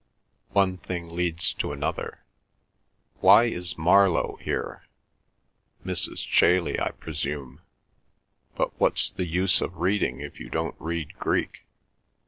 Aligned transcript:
One 0.53 0.79
thing 0.79 1.09
leads 1.15 1.53
to 1.53 1.71
another. 1.71 2.23
Why 3.19 3.43
is 3.43 3.77
Marlowe 3.77 4.37
here? 4.37 4.87
Mrs. 5.85 6.25
Chailey, 6.25 6.79
I 6.79 6.89
presume. 6.89 7.61
But 8.55 8.71
what's 8.79 9.11
the 9.11 9.27
use 9.27 9.61
of 9.61 9.77
reading 9.77 10.19
if 10.19 10.39
you 10.39 10.49
don't 10.49 10.75
read 10.79 11.19
Greek? 11.19 11.67